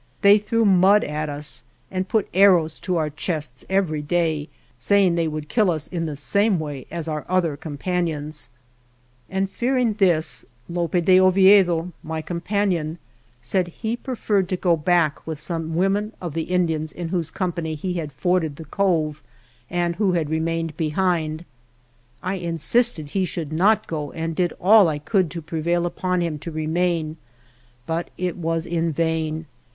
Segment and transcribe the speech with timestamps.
[0.23, 5.27] They threw mud at us, and put arrows to our chests every day, saying they
[5.27, 8.49] would kill us in the same way as our other companions.
[9.29, 12.97] And fearing this, Lope de Oviedo, my com 78 ALVAR NUNEZ CABEZA DE VACA panion,
[13.43, 17.51] said he preferred to go back, with some women of the Indians in whose com
[17.51, 19.21] pany we had forded the cove
[19.69, 21.45] and who had remained behind.
[22.23, 26.39] I insisted he should not go and did all I could to prevail upon him
[26.39, 27.17] to remain,
[27.85, 29.45] but it was in vain.